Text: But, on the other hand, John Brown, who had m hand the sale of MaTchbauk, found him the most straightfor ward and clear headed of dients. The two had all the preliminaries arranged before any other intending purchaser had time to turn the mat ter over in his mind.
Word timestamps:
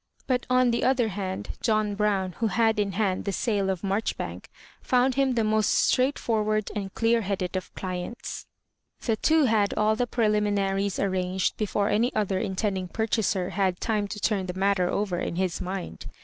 But, 0.25 0.47
on 0.49 0.71
the 0.71 0.83
other 0.83 1.09
hand, 1.09 1.49
John 1.61 1.93
Brown, 1.93 2.31
who 2.39 2.47
had 2.47 2.79
m 2.79 2.93
hand 2.93 3.23
the 3.25 3.31
sale 3.31 3.69
of 3.69 3.81
MaTchbauk, 3.83 4.45
found 4.81 5.13
him 5.13 5.33
the 5.35 5.43
most 5.43 5.69
straightfor 5.93 6.43
ward 6.43 6.71
and 6.75 6.91
clear 6.95 7.21
headed 7.21 7.55
of 7.55 7.71
dients. 7.75 8.47
The 9.01 9.15
two 9.15 9.43
had 9.43 9.75
all 9.75 9.95
the 9.95 10.07
preliminaries 10.07 10.97
arranged 10.97 11.55
before 11.55 11.89
any 11.89 12.11
other 12.15 12.39
intending 12.39 12.87
purchaser 12.87 13.51
had 13.51 13.79
time 13.79 14.07
to 14.07 14.19
turn 14.19 14.47
the 14.47 14.55
mat 14.57 14.77
ter 14.77 14.89
over 14.89 15.19
in 15.19 15.35
his 15.35 15.61
mind. 15.61 16.07